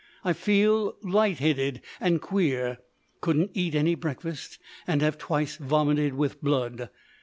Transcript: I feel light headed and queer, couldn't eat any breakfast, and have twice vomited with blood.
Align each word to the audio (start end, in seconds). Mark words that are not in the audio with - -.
I 0.25 0.33
feel 0.33 0.95
light 1.03 1.37
headed 1.37 1.79
and 1.99 2.19
queer, 2.23 2.79
couldn't 3.21 3.51
eat 3.53 3.75
any 3.75 3.93
breakfast, 3.93 4.57
and 4.87 4.99
have 5.03 5.19
twice 5.19 5.57
vomited 5.57 6.15
with 6.15 6.41
blood. 6.41 6.89